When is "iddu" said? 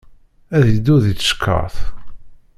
0.73-0.95